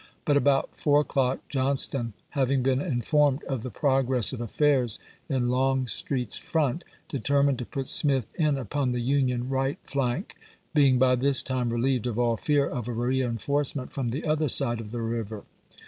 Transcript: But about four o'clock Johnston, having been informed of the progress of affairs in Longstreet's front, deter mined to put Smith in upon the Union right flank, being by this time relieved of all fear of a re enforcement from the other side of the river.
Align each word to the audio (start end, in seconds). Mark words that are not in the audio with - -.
But 0.25 0.35
about 0.35 0.71
four 0.73 1.01
o'clock 1.01 1.47
Johnston, 1.47 2.13
having 2.31 2.63
been 2.63 2.81
informed 2.81 3.43
of 3.43 3.61
the 3.61 3.69
progress 3.69 4.33
of 4.33 4.41
affairs 4.41 4.97
in 5.29 5.49
Longstreet's 5.49 6.39
front, 6.39 6.83
deter 7.07 7.43
mined 7.43 7.59
to 7.59 7.67
put 7.67 7.85
Smith 7.87 8.25
in 8.33 8.57
upon 8.57 8.93
the 8.93 8.99
Union 8.99 9.47
right 9.47 9.77
flank, 9.85 10.37
being 10.73 10.97
by 10.97 11.13
this 11.17 11.43
time 11.43 11.69
relieved 11.69 12.07
of 12.07 12.17
all 12.17 12.35
fear 12.35 12.67
of 12.67 12.87
a 12.87 12.93
re 12.93 13.21
enforcement 13.21 13.93
from 13.93 14.07
the 14.09 14.25
other 14.25 14.49
side 14.49 14.79
of 14.79 14.89
the 14.89 15.03
river. 15.03 15.43